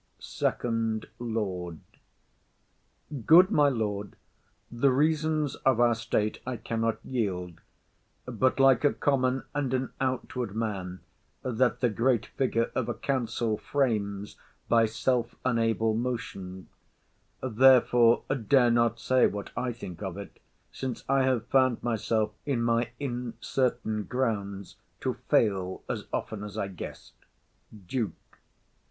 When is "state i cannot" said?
5.93-6.97